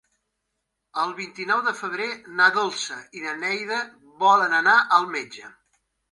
[1.01, 2.07] El vint-i-nou de febrer
[2.39, 3.77] na Dolça i na Neida
[4.23, 5.51] volen anar al metge.